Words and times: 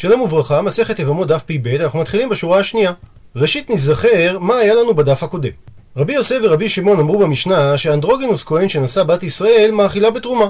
שלום 0.00 0.20
וברכה, 0.20 0.62
מסכת 0.62 0.98
יבמות 0.98 1.28
דף 1.28 1.42
פ"ב, 1.46 1.66
אנחנו 1.66 1.98
מתחילים 1.98 2.28
בשורה 2.28 2.58
השנייה. 2.58 2.92
ראשית 3.36 3.70
נזכר 3.70 4.38
מה 4.38 4.56
היה 4.56 4.74
לנו 4.74 4.94
בדף 4.94 5.22
הקודם. 5.22 5.50
רבי 5.96 6.12
יוסף 6.12 6.36
ורבי 6.42 6.68
שמעון 6.68 7.00
אמרו 7.00 7.18
במשנה 7.18 7.78
שאנדרוגינוס 7.78 8.44
כהן 8.44 8.68
שנשא 8.68 9.02
בת 9.02 9.22
ישראל 9.22 9.70
מאכילה 9.70 10.10
בתרומה. 10.10 10.48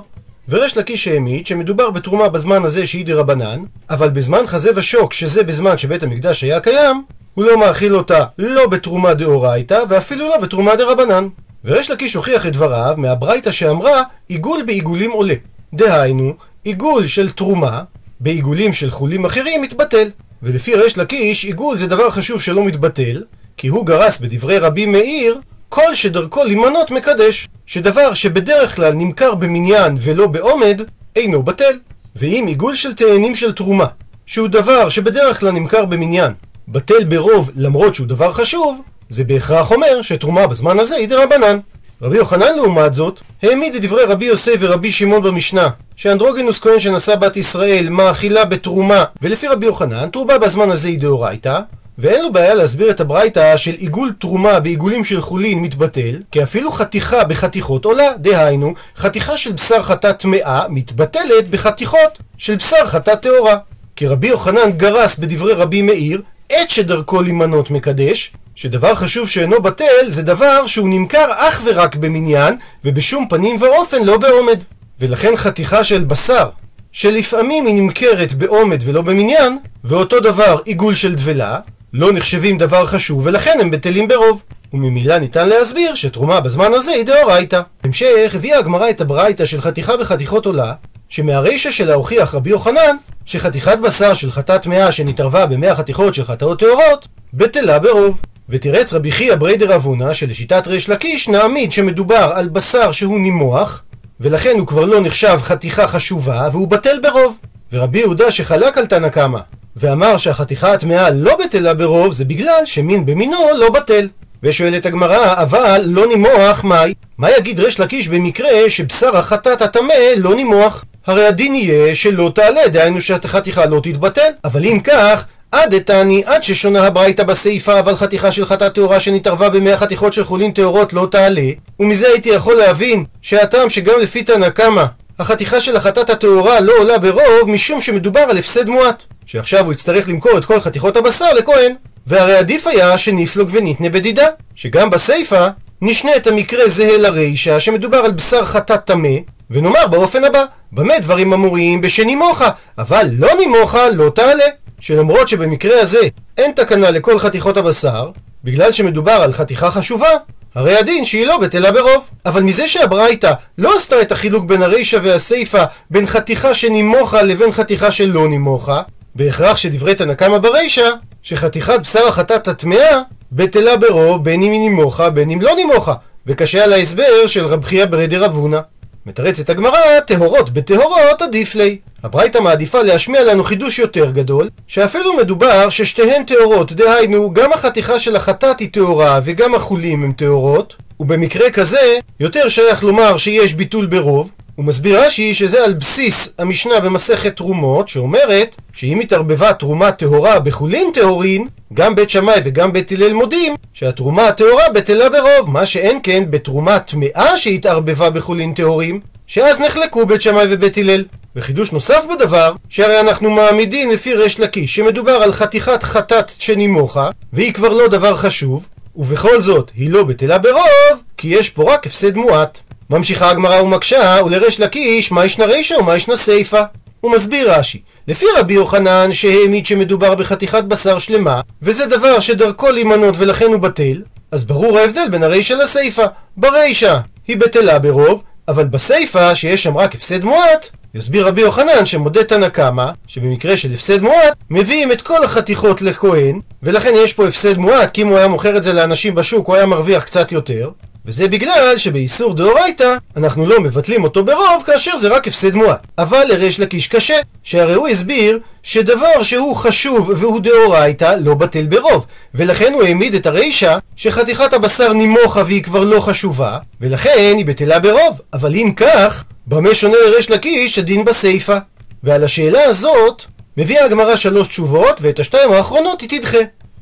וריש 0.48 0.76
לקיש 0.76 1.08
העמיד 1.08 1.46
שמדובר 1.46 1.90
בתרומה 1.90 2.28
בזמן 2.28 2.64
הזה 2.64 2.86
שהיא 2.86 3.06
דרבנן, 3.06 3.62
אבל 3.90 4.08
בזמן 4.08 4.46
חזה 4.46 4.70
ושוק, 4.76 5.12
שזה 5.12 5.42
בזמן 5.42 5.78
שבית 5.78 6.02
המקדש 6.02 6.44
היה 6.44 6.60
קיים, 6.60 7.04
הוא 7.34 7.44
לא 7.44 7.58
מאכיל 7.58 7.96
אותה 7.96 8.24
לא 8.38 8.66
בתרומה 8.66 9.14
דאורייתא 9.14 9.78
ואפילו 9.88 10.28
לא 10.28 10.38
בתרומה 10.38 10.76
דרבנן. 10.76 11.28
וריש 11.64 11.90
לקיש 11.90 12.14
הוכיח 12.14 12.46
את 12.46 12.52
דבריו 12.52 12.94
מהברייתא 12.96 13.50
שאמרה 13.50 14.02
עיגול 14.28 14.62
בעיגולים 14.66 15.10
עולה. 15.10 15.34
דהיינו, 15.74 16.34
עיגול 16.64 17.06
של 17.06 17.30
תרומה 17.30 17.82
בעיגולים 18.20 18.72
של 18.72 18.90
חולים 18.90 19.24
אחרים 19.24 19.62
מתבטל. 19.62 20.10
ולפי 20.42 20.74
ריש 20.74 20.98
לקיש, 20.98 21.44
עיגול 21.44 21.76
זה 21.76 21.86
דבר 21.86 22.10
חשוב 22.10 22.40
שלא 22.40 22.64
מתבטל, 22.64 23.22
כי 23.56 23.68
הוא 23.68 23.86
גרס 23.86 24.18
בדברי 24.18 24.58
רבי 24.58 24.86
מאיר, 24.86 25.40
כל 25.68 25.94
שדרכו 25.94 26.44
להימנות 26.44 26.90
מקדש, 26.90 27.48
שדבר 27.66 28.14
שבדרך 28.14 28.76
כלל 28.76 28.92
נמכר 28.92 29.34
במניין 29.34 29.94
ולא 30.00 30.26
בעומד, 30.26 30.82
אינו 31.16 31.42
בטל. 31.42 31.78
ואם 32.16 32.44
עיגול 32.48 32.74
של 32.74 32.94
תאנים 32.94 33.34
של 33.34 33.52
תרומה, 33.52 33.86
שהוא 34.26 34.48
דבר 34.48 34.88
שבדרך 34.88 35.40
כלל 35.40 35.50
נמכר 35.50 35.84
במניין, 35.84 36.32
בטל 36.68 37.04
ברוב 37.04 37.50
למרות 37.56 37.94
שהוא 37.94 38.06
דבר 38.06 38.32
חשוב, 38.32 38.80
זה 39.08 39.24
בהכרח 39.24 39.70
אומר 39.70 40.02
שתרומה 40.02 40.46
בזמן 40.46 40.78
הזה 40.78 40.96
היא 40.96 41.08
דרבנן. 41.08 41.58
רבי 42.02 42.16
יוחנן 42.16 42.56
לעומת 42.56 42.94
זאת, 42.94 43.20
העמיד 43.42 43.74
את 43.74 43.82
דברי 43.82 44.04
רבי 44.04 44.24
יוסף 44.24 44.54
ורבי 44.60 44.92
שמעון 44.92 45.22
במשנה, 45.22 45.68
שאנדרוגינוס 45.96 46.60
כהן 46.60 46.78
שנשא 46.78 47.16
בת 47.16 47.36
ישראל 47.36 47.88
מאכילה 47.90 48.44
בתרומה, 48.44 49.04
ולפי 49.22 49.48
רבי 49.48 49.66
יוחנן, 49.66 50.08
תרומה 50.08 50.38
בזמן 50.38 50.70
הזה 50.70 50.88
היא 50.88 50.98
דאורייתא, 50.98 51.60
ואין 51.98 52.22
לו 52.22 52.32
בעיה 52.32 52.54
להסביר 52.54 52.90
את 52.90 53.00
הברייתא 53.00 53.56
של 53.56 53.74
עיגול 53.74 54.12
תרומה 54.18 54.60
בעיגולים 54.60 55.04
של 55.04 55.20
חולין 55.20 55.62
מתבטל, 55.62 56.22
כי 56.30 56.42
אפילו 56.42 56.70
חתיכה 56.72 57.24
בחתיכות 57.24 57.84
עולה, 57.84 58.12
דהיינו, 58.16 58.74
חתיכה 58.96 59.36
של 59.36 59.52
בשר 59.52 59.82
חטאת 59.82 60.18
טמאה 60.18 60.62
מתבטלת 60.68 61.50
בחתיכות 61.50 62.18
של 62.38 62.56
בשר 62.56 62.86
חטאת 62.86 63.22
טהורה. 63.22 63.56
כי 63.96 64.06
רבי 64.06 64.28
יוחנן 64.28 64.70
גרס 64.76 65.18
בדברי 65.18 65.52
רבי 65.52 65.82
מאיר, 65.82 66.22
עת 66.50 66.70
שדרכו 66.70 67.22
להימנות 67.22 67.70
מקדש, 67.70 68.32
שדבר 68.60 68.94
חשוב 68.94 69.28
שאינו 69.28 69.62
בטל 69.62 70.08
זה 70.08 70.22
דבר 70.22 70.66
שהוא 70.66 70.88
נמכר 70.88 71.26
אך 71.36 71.62
ורק 71.64 71.96
במניין, 71.96 72.56
ובשום 72.84 73.26
פנים 73.28 73.56
ואופן 73.62 74.02
לא 74.02 74.18
בעומד. 74.18 74.64
ולכן 75.00 75.36
חתיכה 75.36 75.84
של 75.84 76.04
בשר, 76.04 76.48
שלפעמים 76.92 77.66
היא 77.66 77.74
נמכרת 77.74 78.34
בעומד 78.34 78.82
ולא 78.86 79.02
במניין, 79.02 79.58
ואותו 79.84 80.20
דבר 80.20 80.58
עיגול 80.64 80.94
של 80.94 81.14
דבלה, 81.14 81.58
לא 81.92 82.12
נחשבים 82.12 82.58
דבר 82.58 82.86
חשוב 82.86 83.26
ולכן 83.26 83.58
הם 83.60 83.70
בטלים 83.70 84.08
ברוב. 84.08 84.42
וממילא 84.72 85.18
ניתן 85.18 85.48
להסביר 85.48 85.94
שתרומה 85.94 86.40
בזמן 86.40 86.74
הזה 86.74 86.90
היא 86.90 87.04
דאורייתא. 87.04 87.60
בהמשך 87.82 88.32
הביאה 88.34 88.58
הגמרא 88.58 88.90
את 88.90 89.00
הברייתא 89.00 89.46
של 89.46 89.60
חתיכה 89.60 89.96
בחתיכות 89.96 90.46
עולה, 90.46 90.72
שמהרישא 91.08 91.70
שלה 91.70 91.94
הוכיח 91.94 92.34
רבי 92.34 92.50
יוחנן 92.50 92.96
שחתיכת 93.24 93.78
בשר 93.78 94.14
של 94.14 94.30
חטאת 94.30 94.62
טמאה 94.62 94.92
שנתערבה 94.92 95.46
במאה 95.46 95.74
חתיכות 95.74 96.14
של 96.14 96.24
חטאות 96.24 96.58
טהורות, 96.58 97.08
בטלה 97.34 97.78
ברוב. 97.78 98.20
ותירץ 98.50 98.92
רבי 98.92 99.12
חייא 99.12 99.34
בריידר 99.34 99.74
אבונה 99.74 100.14
שלשיטת 100.14 100.66
ריש 100.66 100.88
לקיש 100.88 101.28
נעמיד 101.28 101.72
שמדובר 101.72 102.32
על 102.34 102.48
בשר 102.48 102.92
שהוא 102.92 103.20
נימוח 103.20 103.82
ולכן 104.20 104.54
הוא 104.58 104.66
כבר 104.66 104.84
לא 104.84 105.00
נחשב 105.00 105.38
חתיכה 105.42 105.88
חשובה 105.88 106.48
והוא 106.52 106.68
בטל 106.68 106.98
ברוב. 107.02 107.38
ורבי 107.72 107.98
יהודה 107.98 108.30
שחלק 108.30 108.78
על 108.78 108.86
תנא 108.86 109.08
קמא 109.08 109.38
ואמר 109.76 110.16
שהחתיכה 110.16 110.72
הטמאה 110.72 111.10
לא 111.10 111.36
בטלה 111.44 111.74
ברוב 111.74 112.12
זה 112.12 112.24
בגלל 112.24 112.62
שמין 112.64 113.06
במינו 113.06 113.38
לא 113.56 113.70
בטל. 113.70 114.08
ושואלת 114.42 114.86
הגמרא, 114.86 115.42
אבל 115.42 115.82
לא 115.86 116.06
נימוח 116.06 116.64
מאי? 116.64 116.94
מה 117.18 117.30
יגיד 117.30 117.60
ריש 117.60 117.80
לקיש 117.80 118.08
במקרה 118.08 118.50
שבשר 118.68 119.16
החטאת 119.16 119.62
הטמא 119.62 119.94
לא 120.16 120.34
נימוח? 120.34 120.84
הרי 121.06 121.26
הדין 121.26 121.54
יהיה 121.54 121.94
שלא 121.94 122.32
תעלה, 122.34 122.68
דהיינו 122.68 123.00
שהחתיכה 123.00 123.66
לא 123.66 123.80
תתבטל. 123.82 124.30
אבל 124.44 124.64
אם 124.64 124.80
כך, 124.84 125.24
עד 125.52 125.74
אתני, 125.74 126.22
עד 126.26 126.42
ששונה 126.42 126.86
הברייתא 126.86 127.22
בסיפא, 127.22 127.78
אבל 127.78 127.96
חתיכה 127.96 128.32
של 128.32 128.44
חטאת 128.44 128.74
טהורה 128.74 129.00
שנתערבה 129.00 129.48
במאה 129.48 129.76
חתיכות 129.76 130.12
של 130.12 130.24
חולין 130.24 130.52
טהורות 130.52 130.92
לא 130.92 131.08
תעלה, 131.10 131.50
ומזה 131.80 132.08
הייתי 132.08 132.28
יכול 132.28 132.54
להבין 132.54 133.04
שהטעם 133.22 133.70
שגם 133.70 134.00
לפי 134.00 134.22
תנא 134.22 134.48
קמא, 134.50 134.84
החתיכה 135.18 135.60
של 135.60 135.76
החטאת 135.76 136.10
הטהורה 136.10 136.60
לא 136.60 136.72
עולה 136.78 136.98
ברוב, 136.98 137.50
משום 137.50 137.80
שמדובר 137.80 138.20
על 138.20 138.38
הפסד 138.38 138.68
מועט. 138.68 139.04
שעכשיו 139.26 139.64
הוא 139.64 139.72
יצטרך 139.72 140.08
למכור 140.08 140.38
את 140.38 140.44
כל 140.44 140.60
חתיכות 140.60 140.96
הבשר 140.96 141.32
לכהן. 141.32 141.74
והרי 142.06 142.36
עדיף 142.36 142.66
היה 142.66 142.98
שניפלוג 142.98 143.48
וניתנה 143.52 143.88
בדידה, 143.88 144.26
שגם 144.54 144.90
בסיפא 144.90 145.48
נשנה 145.82 146.16
את 146.16 146.26
המקרה 146.26 146.68
זהה 146.68 146.98
לרישא, 146.98 147.58
שמדובר 147.58 147.98
על 147.98 148.12
בשר 148.12 148.44
חטאת 148.44 148.84
טמא, 148.84 149.08
ונאמר 149.50 149.86
באופן 149.90 150.24
הבא, 150.24 150.44
במה 150.72 150.98
דברים 150.98 151.32
אמורים 151.32 151.80
בשנימוכה, 151.80 152.50
אבל 152.78 153.06
לא 153.18 153.28
נימוכה 153.38 153.88
לא 153.88 154.10
תעלה. 154.10 154.44
שלמרות 154.80 155.28
שבמקרה 155.28 155.80
הזה 155.80 156.00
אין 156.38 156.52
תקנה 156.52 156.90
לכל 156.90 157.18
חתיכות 157.18 157.56
הבשר, 157.56 158.10
בגלל 158.44 158.72
שמדובר 158.72 159.12
על 159.12 159.32
חתיכה 159.32 159.70
חשובה, 159.70 160.08
הרי 160.54 160.76
הדין 160.76 161.04
שהיא 161.04 161.26
לא 161.26 161.38
בטלה 161.38 161.72
ברוב. 161.72 162.10
אבל 162.26 162.42
מזה 162.42 162.68
שהברייתא 162.68 163.32
לא 163.58 163.76
עשתה 163.76 164.02
את 164.02 164.12
החילוק 164.12 164.44
בין 164.44 164.62
הרישא 164.62 164.98
והסיפא, 165.02 165.64
בין 165.90 166.06
חתיכה 166.06 166.54
שנימוכה 166.54 167.22
לבין 167.22 167.52
חתיכה 167.52 167.90
שלא 167.90 168.28
נימוכה, 168.28 168.82
בהכרח 169.14 169.56
שדברי 169.56 169.94
תנא 169.94 170.14
קמא 170.14 170.38
ברישא, 170.38 170.90
שחתיכת 171.22 171.80
בשר 171.82 172.08
החטאת 172.08 172.48
הטמאה 172.48 173.00
בטלה 173.32 173.76
ברוב 173.76 174.24
בין 174.24 174.42
אם 174.42 174.52
היא 174.52 174.60
נימוכה 174.60 175.10
בין 175.10 175.30
אם 175.30 175.42
לא 175.42 175.54
נימוכה, 175.54 175.94
וקשה 176.26 176.64
על 176.64 176.72
ההסבר 176.72 177.26
של 177.26 177.46
רב 177.46 177.64
חייא 177.64 177.84
ברדר 177.84 178.26
אבונה. 178.26 178.60
מתרצת 179.10 179.50
הגמרא, 179.50 180.00
טהורות 180.06 180.50
בטהורות 180.50 181.22
עדיף 181.22 181.54
לי. 181.54 181.78
הברייתא 182.02 182.38
מעדיפה 182.38 182.82
להשמיע 182.82 183.24
לנו 183.24 183.44
חידוש 183.44 183.78
יותר 183.78 184.10
גדול, 184.10 184.48
שאפילו 184.66 185.16
מדובר 185.16 185.70
ששתיהן 185.70 186.24
טהורות, 186.24 186.72
דהיינו, 186.72 187.34
גם 187.34 187.52
החתיכה 187.52 187.98
של 187.98 188.16
החטאת 188.16 188.60
היא 188.60 188.68
טהורה 188.72 189.20
וגם 189.24 189.54
החולים 189.54 190.04
הם 190.04 190.12
טהורות, 190.12 190.76
ובמקרה 191.00 191.50
כזה, 191.50 191.98
יותר 192.20 192.48
שייך 192.48 192.84
לומר 192.84 193.16
שיש 193.16 193.54
ביטול 193.54 193.86
ברוב, 193.86 194.30
הוא 194.60 194.66
מסביר 194.66 195.04
רש"י 195.04 195.34
שזה 195.34 195.64
על 195.64 195.72
בסיס 195.72 196.34
המשנה 196.38 196.80
במסכת 196.80 197.36
תרומות, 197.36 197.88
שאומרת 197.88 198.56
שאם 198.72 199.00
התערבבה 199.00 199.52
תרומה 199.52 199.92
טהורה 199.92 200.40
בחולין 200.40 200.90
טהורין, 200.94 201.46
גם 201.74 201.94
בית 201.94 202.10
שמאי 202.10 202.40
וגם 202.44 202.72
בית 202.72 202.92
הלל 202.92 203.12
מודים 203.12 203.56
שהתרומה 203.72 204.28
הטהורה 204.28 204.68
בטלה 204.74 205.08
ברוב, 205.08 205.50
מה 205.50 205.66
שאין 205.66 205.98
כן 206.02 206.24
בתרומה 206.30 206.78
טמאה 206.78 207.38
שהתערבבה 207.38 208.10
בחולין 208.10 208.54
טהורים, 208.54 209.00
שאז 209.26 209.60
נחלקו 209.60 210.06
בית 210.06 210.22
שמאי 210.22 210.46
ובית 210.50 210.78
הלל. 210.78 211.04
וחידוש 211.36 211.72
נוסף 211.72 212.04
בדבר, 212.14 212.52
שהרי 212.68 213.00
אנחנו 213.00 213.30
מעמידים 213.30 213.90
לפי 213.90 214.14
ריש 214.14 214.40
לקיש, 214.40 214.74
שמדובר 214.74 215.12
על 215.12 215.32
חתיכת 215.32 215.82
חטאת 215.82 216.32
שנימוכה, 216.38 217.10
והיא 217.32 217.52
כבר 217.52 217.68
לא 217.68 217.88
דבר 217.88 218.16
חשוב, 218.16 218.66
ובכל 218.96 219.40
זאת 219.40 219.70
היא 219.74 219.90
לא 219.90 220.04
בטלה 220.04 220.38
ברוב, 220.38 221.02
כי 221.16 221.28
יש 221.28 221.50
פה 221.50 221.74
רק 221.74 221.86
הפסד 221.86 222.16
מועט. 222.16 222.60
ממשיכה 222.90 223.30
הגמרא 223.30 223.60
ומקשה, 223.60 224.18
ולריש 224.26 224.60
לקיש, 224.60 225.12
מה 225.12 225.24
ישנה 225.24 225.44
רישא 225.44 225.74
ומה 225.74 225.96
ישנה 225.96 226.16
סיפא? 226.16 226.62
הוא 227.00 227.12
מסביר 227.12 227.52
רש"י, 227.52 227.82
לפי 228.08 228.26
רבי 228.36 228.54
יוחנן 228.54 229.12
שהעמיד 229.12 229.66
שמדובר 229.66 230.14
בחתיכת 230.14 230.64
בשר 230.64 230.98
שלמה, 230.98 231.40
וזה 231.62 231.86
דבר 231.86 232.20
שדרכו 232.20 232.70
להימנות 232.70 233.14
ולכן 233.18 233.44
הוא 233.44 233.60
בטל, 233.60 234.02
אז 234.32 234.44
ברור 234.44 234.78
ההבדל 234.78 235.08
בין 235.10 235.22
הרישא 235.22 235.54
לסיפא. 235.54 236.06
ברישא 236.36 236.98
היא 237.28 237.36
בטלה 237.36 237.78
ברוב, 237.78 238.22
אבל 238.48 238.64
בסיפא, 238.64 239.34
שיש 239.34 239.62
שם 239.62 239.76
רק 239.76 239.94
הפסד 239.94 240.24
מועט, 240.24 240.68
יסביר 240.94 241.26
רבי 241.26 241.40
יוחנן 241.40 241.86
שמודה 241.86 242.24
תנא 242.24 242.48
קמא, 242.48 242.90
שבמקרה 243.06 243.56
של 243.56 243.74
הפסד 243.74 244.02
מועט, 244.02 244.36
מביאים 244.50 244.92
את 244.92 245.00
כל 245.00 245.24
החתיכות 245.24 245.82
לכהן, 245.82 246.40
ולכן 246.62 246.92
יש 246.96 247.12
פה 247.12 247.28
הפסד 247.28 247.58
מועט, 247.58 247.90
כי 247.90 248.02
אם 248.02 248.08
הוא 248.08 248.18
היה 248.18 248.28
מוכר 248.28 248.56
את 248.56 248.62
זה 248.62 248.72
לאנשים 248.72 249.14
בשוק, 249.14 249.46
הוא 249.46 249.56
היה 249.56 249.66
מרוויח 249.66 250.04
קצת 250.04 250.32
יותר, 250.32 250.70
וזה 251.10 251.28
בגלל 251.28 251.78
שבאיסור 251.78 252.34
דאורייתא 252.34 252.96
אנחנו 253.16 253.46
לא 253.46 253.60
מבטלים 253.60 254.04
אותו 254.04 254.24
ברוב 254.24 254.62
כאשר 254.66 254.96
זה 254.96 255.08
רק 255.08 255.28
הפסד 255.28 255.54
מועט. 255.54 255.86
אבל 255.98 256.24
לריש 256.28 256.60
לקיש 256.60 256.86
קשה, 256.86 257.16
שהרי 257.42 257.74
הוא 257.74 257.88
הסביר 257.88 258.38
שדבר 258.62 259.22
שהוא 259.22 259.56
חשוב 259.56 260.10
והוא 260.16 260.40
דאורייתא 260.40 261.16
לא 261.20 261.34
בטל 261.34 261.66
ברוב, 261.66 262.06
ולכן 262.34 262.72
הוא 262.72 262.82
העמיד 262.82 263.14
את 263.14 263.26
הרישא 263.26 263.78
שחתיכת 263.96 264.52
הבשר 264.52 264.92
נימוכה 264.92 265.42
והיא 265.46 265.62
כבר 265.62 265.84
לא 265.84 266.00
חשובה, 266.00 266.58
ולכן 266.80 267.34
היא 267.36 267.46
בטלה 267.46 267.78
ברוב. 267.78 268.20
אבל 268.32 268.54
אם 268.54 268.72
כך, 268.76 269.24
במה 269.46 269.74
שונה 269.74 269.96
לריש 270.06 270.30
לקיש 270.30 270.78
הדין 270.78 271.04
בסיפא? 271.04 271.58
ועל 272.02 272.24
השאלה 272.24 272.64
הזאת 272.64 273.22
מביאה 273.56 273.84
הגמרא 273.84 274.16
שלוש 274.16 274.48
תשובות, 274.48 274.98
ואת 275.02 275.18
השתיים 275.18 275.52
האחרונות 275.52 276.00
היא 276.00 276.08
תדחה. 276.08 276.38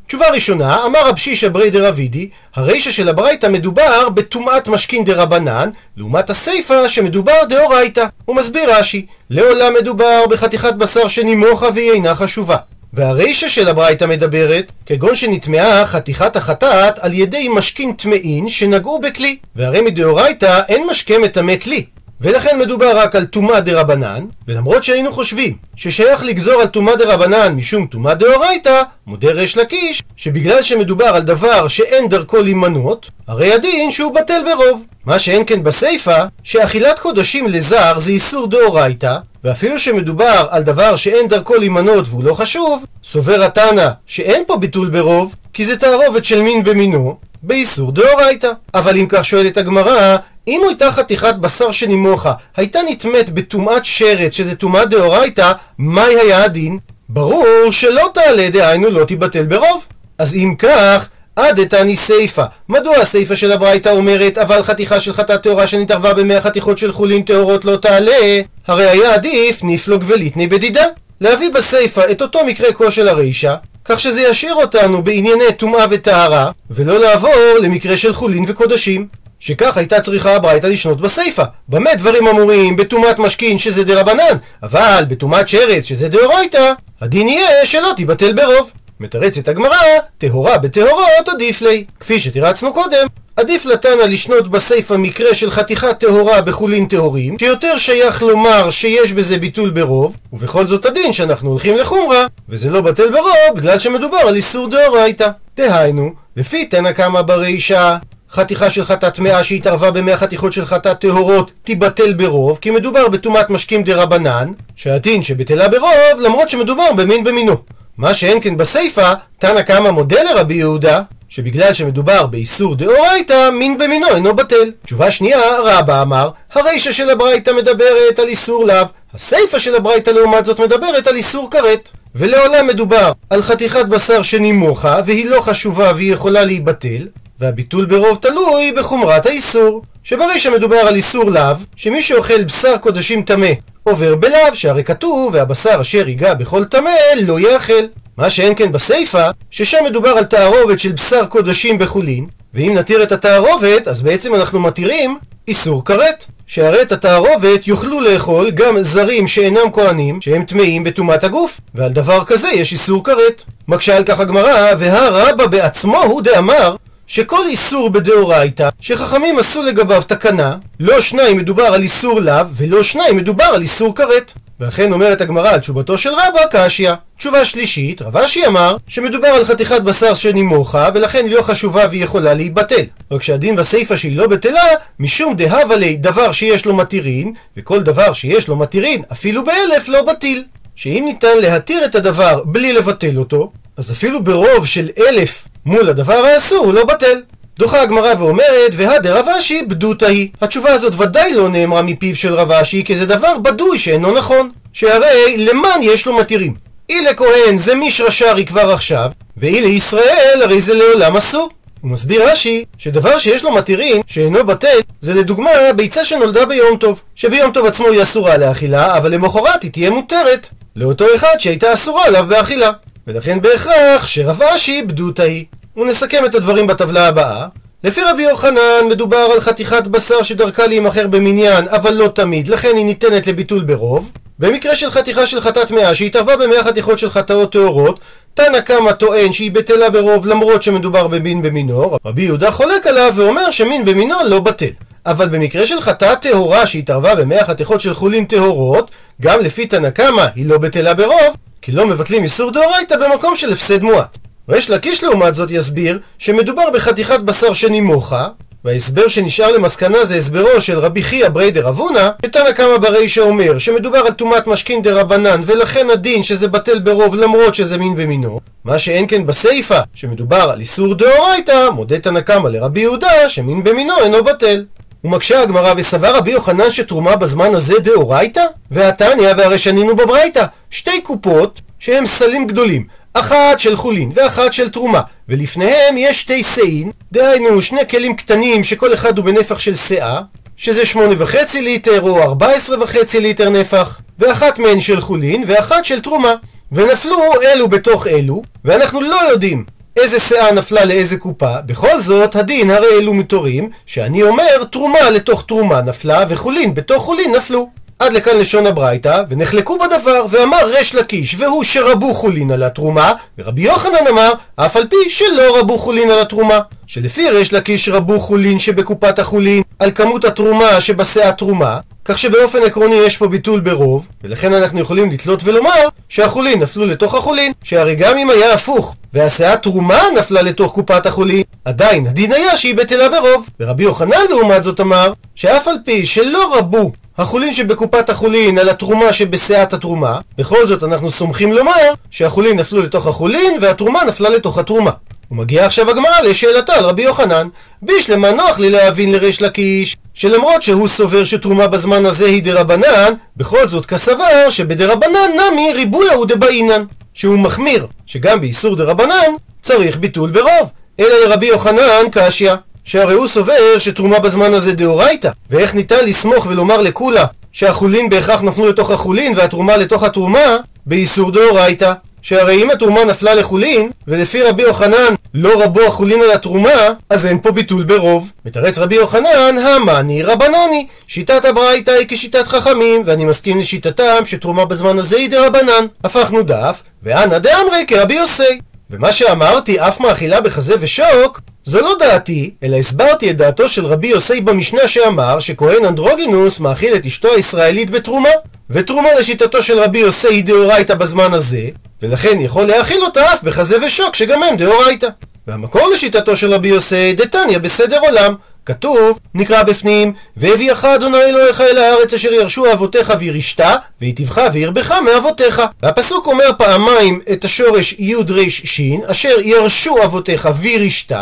תשובה 0.08 0.28
ראשונה, 0.30 0.86
אמר 0.86 1.08
רב 1.08 1.16
שישא 1.16 1.48
ברי 1.48 1.70
דרבידי, 1.70 2.28
הרישא 2.54 2.90
של 2.90 3.08
הברייתא 3.08 3.46
מדובר 3.46 4.08
בטומאת 4.08 4.68
משכין 4.68 5.04
דרבנן, 5.04 5.70
לעומת 5.96 6.30
הסיפא 6.30 6.88
שמדובר 6.88 7.44
דאורייתא. 7.48 8.04
הוא 8.24 8.36
מסביר 8.36 8.74
רש"י, 8.74 9.06
לעולם 9.30 9.74
מדובר 9.80 10.26
בחתיכת 10.30 10.74
בשר 10.74 11.08
שנימוכה 11.08 11.66
והיא 11.74 11.92
אינה 11.92 12.14
חשובה. 12.14 12.56
והרישא 12.92 13.48
של 13.48 13.68
הברייתא 13.68 14.04
מדברת, 14.04 14.72
כגון 14.86 15.14
שנטמעה 15.14 15.86
חתיכת 15.86 16.36
החטאת 16.36 16.98
על 16.98 17.14
ידי 17.14 17.48
משכין 17.48 17.92
טמאין 17.92 18.48
שנגעו 18.48 19.00
בכלי. 19.00 19.36
והרי 19.56 19.80
מדאורייתא 19.80 20.60
אין 20.68 20.86
משקה 20.86 21.18
מטמא 21.18 21.56
כלי. 21.56 21.84
ולכן 22.20 22.58
מדובר 22.58 22.98
רק 22.98 23.16
על 23.16 23.24
טומאה 23.24 23.60
דרבנן, 23.60 24.24
ולמרות 24.48 24.84
שהיינו 24.84 25.12
חושבים 25.12 25.56
ששייך 25.76 26.22
לגזור 26.24 26.60
על 26.60 26.66
טומאה 26.66 26.96
דרבנן 26.96 27.54
משום 27.54 27.86
טומאה 27.86 28.14
דאורייתא, 28.14 28.82
מודה 29.06 29.32
ריש 29.32 29.56
לקיש 29.56 30.02
שבגלל 30.16 30.62
שמדובר 30.62 31.04
על 31.04 31.22
דבר 31.22 31.68
שאין 31.68 32.08
דרכו 32.08 32.42
להימנות, 32.42 33.10
הרי 33.28 33.52
הדין 33.52 33.90
שהוא 33.90 34.14
בטל 34.14 34.42
ברוב. 34.44 34.84
מה 35.06 35.18
שאין 35.18 35.42
כן 35.46 35.62
בסיפא, 35.62 36.24
שאכילת 36.42 36.98
קודשים 36.98 37.46
לזר 37.46 37.98
זה 37.98 38.10
איסור 38.10 38.46
דאורייתא, 38.46 39.16
ואפילו 39.44 39.78
שמדובר 39.78 40.46
על 40.50 40.62
דבר 40.62 40.96
שאין 40.96 41.28
דרכו 41.28 41.54
להימנות 41.54 42.06
והוא 42.08 42.24
לא 42.24 42.34
חשוב, 42.34 42.84
סובר 43.04 43.42
התנא 43.42 43.88
שאין 44.06 44.42
פה 44.46 44.56
ביטול 44.56 44.88
ברוב, 44.90 45.34
כי 45.52 45.64
זה 45.64 45.76
תערובת 45.76 46.24
של 46.24 46.42
מין 46.42 46.64
במינו, 46.64 47.16
באיסור 47.42 47.92
דאורייתא. 47.92 48.50
אבל 48.74 48.96
אם 48.96 49.06
כך 49.08 49.24
שואלת 49.24 49.56
הגמרא, 49.56 50.16
אם 50.48 50.60
הייתה 50.68 50.92
חתיכת 50.92 51.34
בשר 51.34 51.70
שנימוכה, 51.70 52.32
הייתה 52.56 52.80
נטמאת 52.90 53.30
בטומאת 53.30 53.84
שרץ, 53.84 54.32
שזה 54.32 54.54
טומאה 54.54 54.84
דאורייתא, 54.84 55.52
מה 55.78 56.04
היה 56.04 56.44
הדין? 56.44 56.78
ברור 57.08 57.70
שלא 57.70 58.10
תעלה, 58.14 58.48
דהיינו 58.50 58.90
לא 58.90 59.04
תיבטל 59.04 59.46
ברוב. 59.46 59.84
אז 60.18 60.34
אם 60.34 60.54
כך, 60.58 61.08
עד 61.36 61.60
אתני 61.60 61.96
סיפא. 61.96 62.44
מדוע 62.68 62.96
הסיפא 62.96 63.34
של 63.34 63.52
הברייתא 63.52 63.88
אומרת, 63.88 64.38
אבל 64.38 64.62
חתיכה 64.62 65.00
של 65.00 65.12
חטאת 65.12 65.42
טהורה 65.42 65.66
שנתערבה 65.66 66.14
במאה 66.14 66.40
חתיכות 66.40 66.78
של 66.78 66.92
חולין 66.92 67.22
טהורות 67.22 67.64
לא 67.64 67.76
תעלה? 67.76 68.40
הרי 68.66 68.88
היה 68.88 69.14
עדיף 69.14 69.60
נפלוג 69.62 70.04
וליטני 70.06 70.46
בדידה. 70.46 70.84
להביא 71.20 71.50
בסיפא 71.50 72.02
את 72.10 72.22
אותו 72.22 72.44
מקרה 72.46 72.72
כה 72.72 72.90
של 72.90 73.08
הרישא, 73.08 73.54
כך 73.84 74.00
שזה 74.00 74.22
ישאיר 74.22 74.54
אותנו 74.54 75.02
בענייני 75.02 75.52
טומאה 75.56 75.86
וטהרה, 75.90 76.50
ולא 76.70 76.98
לעבור 76.98 77.58
למקרה 77.62 77.96
של 77.96 78.12
חולין 78.12 78.44
וקודשים. 78.48 79.08
שכך 79.40 79.76
הייתה 79.76 80.00
צריכה 80.00 80.34
הברייתא 80.34 80.66
לשנות 80.66 81.00
בסיפא. 81.00 81.44
במה 81.68 81.94
דברים 81.94 82.26
אמורים 82.26 82.76
בטומאת 82.76 83.18
משכין 83.18 83.58
שזה 83.58 83.84
דרבנן, 83.84 84.36
אבל 84.62 85.04
בטומאת 85.08 85.48
שרץ 85.48 85.84
שזה 85.84 86.08
דאורייתא, 86.08 86.72
הדין 87.00 87.28
יהיה 87.28 87.66
שלא 87.66 87.92
תיבטל 87.96 88.32
ברוב. 88.32 88.70
מתרצת 89.00 89.48
הגמרא, 89.48 89.76
טהורה 90.18 90.58
בטהורות 90.58 91.28
עדיף 91.28 91.62
לי. 91.62 91.84
כפי 92.00 92.20
שתירצנו 92.20 92.72
קודם, 92.72 93.06
עדיף 93.36 93.66
לתנא 93.66 94.02
לשנות 94.02 94.48
בסיפא 94.48 94.94
מקרה 94.94 95.34
של 95.34 95.50
חתיכת 95.50 96.00
טהורה 96.00 96.42
בחולין 96.42 96.86
טהורים, 96.86 97.38
שיותר 97.38 97.76
שייך 97.76 98.22
לומר 98.22 98.70
שיש 98.70 99.12
בזה 99.12 99.38
ביטול 99.38 99.70
ברוב, 99.70 100.16
ובכל 100.32 100.66
זאת 100.66 100.86
הדין 100.86 101.12
שאנחנו 101.12 101.50
הולכים 101.50 101.76
לחומרה, 101.76 102.26
וזה 102.48 102.70
לא 102.70 102.80
בטל 102.80 103.10
ברוב 103.10 103.56
בגלל 103.56 103.78
שמדובר 103.78 104.18
על 104.18 104.34
איסור 104.34 104.68
דאורייתא. 104.68 105.28
דהיינו, 105.56 106.12
לפי 106.36 106.64
תנא 106.64 106.92
קמא 106.92 107.22
ברישא, 107.22 107.96
חתיכה 108.32 108.70
של 108.70 108.84
חטאת 108.84 109.14
טמאה 109.14 109.42
שהתערבה 109.42 109.90
במאה 109.90 110.16
חתיכות 110.16 110.52
של 110.52 110.64
חטאת 110.64 111.00
טהורות 111.00 111.50
תיבטל 111.64 112.12
ברוב, 112.12 112.58
כי 112.60 112.70
מדובר 112.70 113.08
בטומאת 113.08 113.50
משקים 113.50 113.82
דה 113.82 114.02
רבנן, 114.02 114.52
שהדין 114.76 115.22
שבטלה 115.22 115.68
ברוב 115.68 116.20
למרות 116.20 116.48
שמדובר 116.48 116.92
במין 116.96 117.24
במינו. 117.24 117.56
מה 117.98 118.14
שאין 118.14 118.40
כן 118.40 118.56
בסיפא, 118.56 119.14
תנא 119.38 119.62
קמא 119.62 119.90
מודה 119.90 120.22
לרבי 120.22 120.54
יהודה, 120.54 121.02
שבגלל 121.28 121.74
שמדובר 121.74 122.26
באיסור 122.26 122.74
דאורייתא, 122.74 123.50
מין 123.50 123.78
במינו 123.78 124.08
אינו 124.08 124.36
בטל. 124.36 124.70
תשובה 124.86 125.10
שנייה, 125.10 125.40
רבא 125.64 126.02
אמר, 126.02 126.30
הרישא 126.52 126.92
של 126.92 127.10
הברייתא 127.10 127.50
מדברת 127.50 128.18
על 128.18 128.28
איסור 128.28 128.66
לאו, 128.66 128.86
הסיפא 129.14 129.58
של 129.58 129.74
הברייתא 129.74 130.10
לעומת 130.10 130.44
זאת 130.44 130.60
מדברת 130.60 131.06
על 131.06 131.14
איסור 131.14 131.50
כרת. 131.50 131.90
ולעולם 132.14 132.66
מדובר 132.66 133.12
על 133.30 133.42
חתיכת 133.42 133.86
בשר 133.86 134.22
שנימוכה, 134.22 135.00
והיא 135.06 135.30
לא 135.30 135.40
חשובה 135.40 135.92
והיא 135.94 136.12
יכולה 136.12 136.44
להיבטל, 136.44 137.06
והביטול 137.40 137.86
ברוב 137.86 138.18
תלוי 138.20 138.72
בחומרת 138.72 139.26
האיסור. 139.26 139.82
שברישא 140.04 140.48
מדובר 140.48 140.76
על 140.76 140.94
איסור 140.94 141.30
לאו, 141.30 141.54
שמי 141.76 142.02
שאוכל 142.02 142.44
בשר 142.44 142.76
קודשים 142.76 143.22
טמא 143.22 143.50
עובר 143.82 144.14
בלאו, 144.14 144.54
שהרי 144.56 144.84
כתוב, 144.84 145.30
והבשר 145.34 145.80
אשר 145.80 146.08
ייגע 146.08 146.34
בכל 146.34 146.64
טמא 146.64 146.90
לא 147.22 147.40
יאכל. 147.40 147.84
מה 148.16 148.30
שאין 148.30 148.52
כן 148.56 148.72
בסיפא, 148.72 149.30
ששם 149.50 149.84
מדובר 149.84 150.08
על 150.08 150.24
תערובת 150.24 150.80
של 150.80 150.92
בשר 150.92 151.26
קודשים 151.26 151.78
בחולין, 151.78 152.26
ואם 152.54 152.74
נתיר 152.74 153.02
את 153.02 153.12
התערובת, 153.12 153.88
אז 153.88 154.00
בעצם 154.00 154.34
אנחנו 154.34 154.60
מתירים 154.60 155.18
איסור 155.48 155.84
כרת. 155.84 156.24
שהרי 156.46 156.82
את 156.82 156.92
התערובת 156.92 157.66
יוכלו 157.66 158.00
לאכול 158.00 158.50
גם 158.50 158.82
זרים 158.82 159.26
שאינם 159.26 159.72
כהנים, 159.72 160.20
שהם 160.20 160.44
טמאים 160.44 160.84
בטומאת 160.84 161.24
הגוף, 161.24 161.60
ועל 161.74 161.92
דבר 161.92 162.24
כזה 162.24 162.48
יש 162.48 162.72
איסור 162.72 163.04
כרת. 163.04 163.44
מקשה 163.68 163.96
על 163.96 164.04
כך 164.04 164.20
הגמרא, 164.20 164.72
והרבא 164.78 165.46
בעצמו 165.46 166.02
הוא 166.02 166.22
דאמר, 166.22 166.76
שכל 167.08 167.46
איסור 167.48 167.90
בדאורייתא, 167.90 168.68
שחכמים 168.80 169.38
עשו 169.38 169.62
לגביו 169.62 170.02
תקנה, 170.02 170.56
לא 170.80 171.00
שניים 171.00 171.36
מדובר 171.36 171.64
על 171.64 171.82
איסור 171.82 172.20
לאו, 172.20 172.44
ולא 172.56 172.82
שניים 172.82 173.16
מדובר 173.16 173.44
על 173.44 173.62
איסור 173.62 173.94
כרת. 173.94 174.32
ואכן 174.60 174.92
אומרת 174.92 175.20
הגמרא 175.20 175.50
על 175.50 175.58
תשובתו 175.58 175.98
של 175.98 176.10
רבא 176.10 176.40
קשיא. 176.50 176.92
תשובה 177.16 177.44
שלישית, 177.44 178.02
רב 178.02 178.16
אשי 178.16 178.46
אמר 178.46 178.76
שמדובר 178.88 179.28
על 179.28 179.44
חתיכת 179.44 179.80
בשר 179.80 180.14
שנימוכה 180.14 180.88
ולכן 180.94 181.24
היא 181.24 181.34
לא 181.34 181.42
חשובה 181.42 181.86
והיא 181.90 182.04
יכולה 182.04 182.34
להיבטל. 182.34 182.84
רק 183.12 183.22
שהדין 183.22 183.56
בסיפא 183.56 183.96
שהיא 183.96 184.16
לא 184.16 184.26
בטלה, 184.26 184.64
משום 184.98 185.34
דהבה 185.34 185.76
לי 185.76 185.96
דבר 185.96 186.32
שיש 186.32 186.66
לו 186.66 186.76
מתירין, 186.76 187.32
וכל 187.56 187.82
דבר 187.82 188.12
שיש 188.12 188.48
לו 188.48 188.56
מתירין, 188.56 189.02
אפילו 189.12 189.44
באלף 189.44 189.88
לא 189.88 190.02
בטיל. 190.02 190.44
שאם 190.76 191.02
ניתן 191.06 191.38
להתיר 191.40 191.84
את 191.84 191.94
הדבר 191.94 192.42
בלי 192.44 192.72
לבטל 192.72 193.18
אותו, 193.18 193.50
אז 193.78 193.92
אפילו 193.92 194.24
ברוב 194.24 194.66
של 194.66 194.88
אלף 194.98 195.48
מול 195.66 195.88
הדבר 195.88 196.14
האסור 196.24 196.64
הוא 196.64 196.74
לא 196.74 196.84
בטל. 196.84 197.20
דוחה 197.58 197.82
הגמרא 197.82 198.14
ואומרת, 198.18 198.72
והדה 198.72 199.14
רב 199.14 199.26
אשי 199.38 199.62
בדותא 199.62 200.04
היא. 200.04 200.28
התשובה 200.40 200.72
הזאת 200.72 200.92
ודאי 200.98 201.34
לא 201.34 201.48
נאמרה 201.48 201.82
מפיו 201.82 202.16
של 202.16 202.34
רב 202.34 202.50
אשי, 202.52 202.82
כי 202.84 202.96
זה 202.96 203.06
דבר 203.06 203.38
בדוי 203.38 203.78
שאינו 203.78 204.12
נכון. 204.12 204.50
שהרי 204.72 205.36
למען 205.38 205.82
יש 205.82 206.06
לו 206.06 206.16
מתירים. 206.16 206.54
אי 206.88 207.02
לכהן 207.02 207.58
זה 207.58 207.74
מישרא 207.74 208.10
שרי 208.10 208.46
כבר 208.46 208.70
עכשיו, 208.72 209.10
ואי 209.36 209.60
לישראל 209.60 210.40
הרי 210.42 210.60
זה 210.60 210.74
לעולם 210.74 211.16
אסור. 211.16 211.48
הוא 211.80 211.90
מסביר 211.90 212.30
רש"י 212.30 212.64
שדבר 212.78 213.18
שיש 213.18 213.44
לו 213.44 213.52
מתירים 213.52 214.02
שאינו 214.06 214.46
בטל 214.46 214.78
זה 215.00 215.14
לדוגמה 215.14 215.50
ביצה 215.76 216.04
שנולדה 216.04 216.46
ביום 216.46 216.76
טוב 216.76 217.00
שביום 217.14 217.52
טוב 217.52 217.66
עצמו 217.66 217.86
היא 217.86 218.02
אסורה 218.02 218.36
לאכילה 218.36 218.96
אבל 218.96 219.14
למחרת 219.14 219.62
היא 219.62 219.70
תהיה 219.70 219.90
מותרת 219.90 220.48
לאותו 220.76 221.04
אחד 221.14 221.34
שהייתה 221.38 221.72
אסורה 221.72 222.04
עליו 222.04 222.24
באכילה 222.28 222.70
ולכן 223.08 223.40
בהכרח 223.40 224.06
שרב 224.06 224.42
אשי 224.42 224.82
בדותא 224.82 225.22
היא 225.22 225.44
ונסכם 225.76 226.24
את 226.24 226.34
הדברים 226.34 226.66
בטבלה 226.66 227.08
הבאה. 227.08 227.46
לפי 227.84 228.00
רבי 228.10 228.22
יוחנן 228.22 228.88
מדובר 228.88 229.28
על 229.32 229.40
חתיכת 229.40 229.86
בשר 229.86 230.22
שדרכה 230.22 230.66
להימכר 230.66 231.06
במניין, 231.06 231.68
אבל 231.68 231.94
לא 231.94 232.08
תמיד, 232.08 232.48
לכן 232.48 232.76
היא 232.76 232.84
ניתנת 232.84 233.26
לביטול 233.26 233.64
ברוב. 233.64 234.10
במקרה 234.38 234.76
של 234.76 234.90
חתיכה 234.90 235.26
של 235.26 235.40
חטאת 235.40 235.70
מאה 235.70 235.94
שהתערבה 235.94 236.36
במאה 236.36 236.64
חתיכות 236.64 236.98
של 236.98 237.10
חטאות 237.10 237.52
טהורות, 237.52 238.00
תנא 238.34 238.60
קמא 238.60 238.92
טוען 238.92 239.32
שהיא 239.32 239.50
בטלה 239.52 239.90
ברוב 239.90 240.26
למרות 240.26 240.62
שמדובר 240.62 241.06
במין 241.06 241.42
במינו, 241.42 241.96
רבי 242.04 242.22
יהודה 242.22 242.50
חולק 242.50 242.86
עליו 242.86 243.12
ואומר 243.16 243.50
שמין 243.50 243.84
במינו 243.84 244.16
לא 244.26 244.40
בטל. 244.40 244.70
אבל 245.06 245.28
במקרה 245.28 245.66
של 245.66 245.80
חטאת 245.80 246.20
טהורה 246.20 246.66
שהתערבה 246.66 247.14
במאה 247.14 247.44
חתיכות 247.44 247.80
של 247.80 247.94
חולין 247.94 248.24
טהורות, 248.24 248.90
גם 249.22 249.40
לפי 249.40 249.66
תנא 249.66 249.90
קמא 249.90 250.24
היא 250.34 250.46
לא 250.46 250.58
בטלה 250.58 250.94
ברוב, 250.94 251.36
כי 251.62 251.72
לא 251.72 251.86
מבטלים 251.86 252.22
איסור 252.22 252.50
דאורייתא 252.50 252.96
במקום 252.96 253.36
של 253.36 253.52
הפסד 253.52 253.82
מועט. 253.82 254.18
ריש 254.48 254.70
לקיש 254.70 255.04
לעומת 255.04 255.34
זאת 255.34 255.50
יסביר 255.50 255.98
שמדובר 256.18 256.70
בחתיכת 256.74 257.20
בשר 257.20 257.52
שנימוכה 257.52 258.28
וההסבר 258.64 259.08
שנשאר 259.08 259.52
למסקנה 259.52 260.04
זה 260.04 260.14
הסברו 260.14 260.60
של 260.60 260.78
רבי 260.78 261.02
חייא 261.02 261.28
בריידר 261.28 261.68
אבונה 261.68 262.10
שתנא 262.26 262.52
קמא 262.52 262.76
ברישא 262.76 263.20
אומר 263.20 263.58
שמדובר 263.58 263.98
על 263.98 264.12
טומאת 264.12 264.46
משכין 264.46 264.82
דה 264.82 265.00
רבנן 265.00 265.42
ולכן 265.46 265.90
הדין 265.90 266.22
שזה 266.22 266.48
בטל 266.48 266.78
ברוב 266.78 267.14
למרות 267.14 267.54
שזה 267.54 267.78
מין 267.78 267.96
במינו 267.96 268.40
מה 268.64 268.78
שאין 268.78 269.06
כן 269.08 269.26
בסיפא 269.26 269.80
שמדובר 269.94 270.50
על 270.50 270.60
איסור 270.60 270.94
דאורייתא 270.94 271.70
מודה 271.70 271.98
תנא 271.98 272.20
קמא 272.20 272.48
לרבי 272.48 272.80
יהודה 272.80 273.28
שמין 273.28 273.64
במינו 273.64 273.94
אינו 274.02 274.24
בטל 274.24 274.64
ומקשה 275.08 275.42
הגמרא 275.42 275.74
וסבר 275.76 276.16
רבי 276.16 276.30
יוחנן 276.30 276.70
שתרומה 276.70 277.16
בזמן 277.16 277.54
הזה 277.54 277.78
דאורייתא? 277.78 278.44
והתניא 278.70 279.28
והרי 279.36 279.58
שנינו 279.58 279.96
בברייתא 279.96 280.44
שתי 280.70 281.00
קופות 281.00 281.60
שהם 281.78 282.06
סלים 282.06 282.46
גדולים 282.46 282.86
אחת 283.14 283.58
של 283.58 283.76
חולין 283.76 284.12
ואחת 284.14 284.52
של 284.52 284.70
תרומה, 284.70 285.00
ולפניהם 285.28 285.96
יש 285.98 286.20
שתי 286.20 286.42
שאין, 286.42 286.90
דהיינו 287.12 287.62
שני 287.62 287.88
כלים 287.90 288.16
קטנים 288.16 288.64
שכל 288.64 288.94
אחד 288.94 289.18
הוא 289.18 289.24
בנפח 289.24 289.58
של 289.58 289.74
שאה, 289.74 290.20
שזה 290.56 290.86
שמונה 290.86 291.14
וחצי 291.18 291.62
ליטר 291.62 292.00
או 292.00 292.22
ארבע 292.22 292.50
עשרה 292.52 292.82
וחצי 292.82 293.20
ליטר 293.20 293.50
נפח, 293.50 294.00
ואחת 294.18 294.58
מהן 294.58 294.80
של 294.80 295.00
חולין 295.00 295.44
ואחת 295.46 295.84
של 295.84 296.00
תרומה. 296.00 296.34
ונפלו 296.72 297.18
אלו 297.42 297.68
בתוך 297.68 298.06
אלו, 298.06 298.42
ואנחנו 298.64 299.00
לא 299.00 299.16
יודעים 299.30 299.64
איזה 299.98 300.18
שאה 300.18 300.52
נפלה 300.52 300.84
לאיזה 300.84 301.16
קופה, 301.16 301.60
בכל 301.66 302.00
זאת 302.00 302.36
הדין 302.36 302.70
הרי 302.70 302.88
אלו 302.98 303.14
מתורים, 303.14 303.70
שאני 303.86 304.22
אומר 304.22 304.64
תרומה 304.72 305.10
לתוך 305.10 305.44
תרומה 305.46 305.82
נפלה, 305.82 306.24
וחולין 306.28 306.74
בתוך 306.74 307.02
חולין 307.02 307.34
נפלו. 307.34 307.68
עד 307.98 308.12
לכאן 308.12 308.38
לשון 308.38 308.66
הברייתא, 308.66 309.22
ונחלקו 309.28 309.78
בדבר, 309.78 310.26
ואמר 310.30 310.70
ריש 310.76 310.94
לקיש, 310.94 311.34
והוא 311.38 311.64
שרבו 311.64 312.14
חולין 312.14 312.50
על 312.50 312.62
התרומה, 312.62 313.12
ורבי 313.38 313.62
יוחנן 313.62 314.06
אמר, 314.08 314.32
אף 314.56 314.76
על 314.76 314.86
פי 314.86 314.96
שלא 315.08 315.58
רבו 315.60 315.78
חולין 315.78 316.10
על 316.10 316.20
התרומה. 316.20 316.60
שלפי 316.86 317.30
ריש 317.30 317.52
לקיש 317.52 317.88
רבו 317.88 318.20
חולין 318.20 318.58
שבקופת 318.58 319.18
החולין, 319.18 319.62
על 319.78 319.90
כמות 319.90 320.24
התרומה 320.24 320.80
שבשאה 320.80 321.32
תרומה, 321.32 321.78
כך 322.08 322.18
שבאופן 322.18 322.62
עקרוני 322.62 322.94
יש 322.94 323.16
פה 323.16 323.28
ביטול 323.28 323.60
ברוב, 323.60 324.06
ולכן 324.24 324.52
אנחנו 324.52 324.80
יכולים 324.80 325.10
לתלות 325.10 325.40
ולומר 325.44 325.88
שהחולין 326.08 326.60
נפלו 326.62 326.86
לתוך 326.86 327.14
החולין, 327.14 327.52
שהרי 327.62 327.94
גם 327.94 328.18
אם 328.18 328.30
היה 328.30 328.54
הפוך, 328.54 328.94
והשאה 329.14 329.56
תרומה 329.56 330.02
נפלה 330.18 330.42
לתוך 330.42 330.72
קופת 330.72 331.06
החולין, 331.06 331.42
עדיין 331.64 332.06
הדין 332.06 332.32
היה 332.32 332.56
שהיא 332.56 332.74
בטלה 332.74 333.08
ברוב. 333.08 333.48
ורבי 333.60 333.82
יוחנן 333.82 334.24
לעומת 334.30 334.62
זאת 334.64 334.80
אמר, 334.80 335.12
שאף 335.34 335.68
על 335.68 335.76
פי 335.84 336.06
שלא 336.06 336.54
רבו 336.58 336.92
החולין 337.18 337.52
שבקופת 337.52 338.10
החולין 338.10 338.58
על 338.58 338.68
התרומה 338.68 339.12
שבשאת 339.12 339.72
התרומה, 339.72 340.18
בכל 340.38 340.66
זאת 340.66 340.82
אנחנו 340.82 341.10
סומכים 341.10 341.52
לומר 341.52 341.92
שהחולין 342.10 342.58
נפלו 342.58 342.82
לתוך 342.82 343.06
החולין 343.06 343.58
והתרומה 343.60 344.04
נפלה 344.04 344.28
לתוך 344.28 344.58
התרומה. 344.58 344.90
ומגיעה 345.30 345.66
עכשיו 345.66 345.90
הגמרא 345.90 346.20
לשאלתה 346.20 346.74
על 346.74 346.84
רבי 346.84 347.02
יוחנן, 347.02 347.48
בישלמה 347.82 348.30
נוח 348.30 348.58
לי 348.58 348.70
להבין 348.70 349.12
לריש 349.12 349.42
לקיש, 349.42 349.96
שלמרות 350.14 350.62
שהוא 350.62 350.88
סובר 350.88 351.24
שתרומה 351.24 351.66
בזמן 351.66 352.06
הזה 352.06 352.26
היא 352.26 352.42
דרבנן, 352.42 353.12
בכל 353.36 353.68
זאת 353.68 353.86
כסבר 353.86 354.50
שבדרבנן 354.50 355.30
נמי 355.52 355.72
ריבויה 355.72 356.12
הוא 356.12 356.26
דבעינן, 356.26 356.84
שהוא 357.14 357.38
מחמיר, 357.38 357.86
שגם 358.06 358.40
באיסור 358.40 358.76
דרבנן 358.76 359.32
צריך 359.62 359.96
ביטול 359.96 360.30
ברוב, 360.30 360.68
אלא 361.00 361.14
לרבי 361.24 361.46
יוחנן 361.46 362.04
קשיא. 362.12 362.52
שהרי 362.88 363.14
הוא 363.14 363.28
סובר 363.28 363.78
שתרומה 363.78 364.18
בזמן 364.18 364.54
הזה 364.54 364.72
דאורייתא, 364.72 365.30
ואיך 365.50 365.74
ניתן 365.74 366.04
לסמוך 366.04 366.46
ולומר 366.46 366.82
לכולה 366.82 367.24
שהחולין 367.52 368.08
בהכרח 368.08 368.42
נפלו 368.42 368.68
לתוך 368.68 368.90
החולין 368.90 369.36
והתרומה 369.36 369.76
לתוך 369.76 370.02
התרומה 370.02 370.56
באיסור 370.86 371.32
דאורייתא. 371.32 371.92
שהרי 372.22 372.62
אם 372.62 372.70
התרומה 372.70 373.04
נפלה 373.04 373.34
לחולין, 373.34 373.90
ולפי 374.08 374.42
רבי 374.42 374.62
יוחנן 374.62 375.14
לא 375.34 375.64
רבו 375.64 375.80
החולין 375.80 376.22
על 376.22 376.30
התרומה, 376.30 376.92
אז 377.10 377.26
אין 377.26 377.38
פה 377.40 377.50
ביטול 377.50 377.84
ברוב. 377.84 378.32
מתרץ 378.44 378.78
רבי 378.78 378.94
יוחנן, 378.94 379.58
המאני 379.58 380.22
רבנני. 380.22 380.86
שיטת 381.06 381.44
הברייתא 381.44 381.90
היא 381.90 382.06
כשיטת 382.08 382.46
חכמים, 382.46 383.02
ואני 383.06 383.24
מסכים 383.24 383.58
לשיטתם 383.58 384.24
שתרומה 384.24 384.64
בזמן 384.64 384.98
הזה 384.98 385.16
היא 385.16 385.30
דרבנן. 385.30 385.86
הפכנו 386.04 386.42
דף, 386.42 386.82
ואנא 387.02 387.38
דאמרי 387.38 387.84
כרבי 387.86 388.14
יוסי. 388.14 388.58
ומה 388.90 389.12
שאמרתי, 389.12 389.80
אף 389.80 390.00
מאכילה 390.00 390.40
בחזה 390.40 390.74
ושוק, 390.80 391.40
זו 391.64 391.80
לא 391.80 391.94
דעתי, 391.98 392.50
אלא 392.62 392.76
הסברתי 392.76 393.30
את 393.30 393.36
דעתו 393.36 393.68
של 393.68 393.86
רבי 393.86 394.06
יוסי 394.06 394.40
במשנה 394.40 394.88
שאמר 394.88 395.38
שכהן 395.38 395.84
אנדרוגינוס 395.84 396.60
מאכיל 396.60 396.94
את 396.94 397.06
אשתו 397.06 397.32
הישראלית 397.32 397.90
בתרומה. 397.90 398.28
ותרומה 398.70 399.08
לשיטתו 399.18 399.62
של 399.62 399.78
רבי 399.78 399.98
יוסי 399.98 400.28
היא 400.28 400.44
דאורייתא 400.44 400.94
בזמן 400.94 401.32
הזה, 401.32 401.68
ולכן 402.02 402.40
יכול 402.40 402.64
להאכיל 402.64 403.02
אותה 403.04 403.32
אף 403.32 403.42
בחזה 403.42 403.76
ושוק 403.86 404.16
שגם 404.16 404.42
הם 404.42 404.56
דאורייתא. 404.56 405.08
והמקור 405.46 405.88
לשיטתו 405.92 406.36
של 406.36 406.52
רבי 406.54 406.68
יוסי 406.68 407.12
דתניא 407.12 407.58
בסדר 407.58 408.00
עולם, 408.00 408.34
כתוב, 408.66 409.18
נקרא 409.34 409.62
בפנים, 409.62 410.12
והביאך 410.36 410.84
אדוני 410.84 411.18
אלוהיך 411.18 411.60
אל 411.60 411.78
הארץ 411.78 412.14
אשר 412.14 412.32
ירשו 412.32 412.72
אבותיך 412.72 413.12
וירשת, 413.18 413.64
והיטיבך 414.00 414.42
וירבך 414.52 414.92
מאבותיך. 415.04 415.62
והפסוק 415.82 416.26
אומר 416.26 416.50
פעמיים 416.58 417.20
את 417.32 417.44
השורש 417.44 417.94
י' 417.98 418.14
ר' 418.14 418.48
ש', 418.48 418.80
אשר 419.06 419.36
ירשו 419.44 420.04
אבותיך 420.04 420.48
וירשת, 420.60 421.16